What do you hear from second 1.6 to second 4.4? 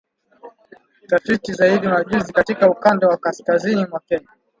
hivi majuzi katika ukanda wa kaskazini mwa Kenya